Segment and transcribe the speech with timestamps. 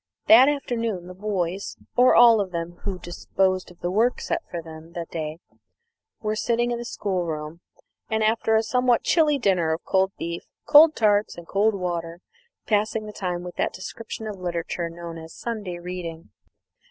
[0.25, 4.41] That afternoon the boys, or all of them who had disposed of the work set
[4.51, 5.37] them for the day,
[6.21, 7.61] were sitting in the schoolroom,
[8.09, 12.21] after a somewhat chilly dinner of cold beef, cold tarts, and cold water,
[12.65, 16.31] passing the time with that description of literature known as "Sunday reading."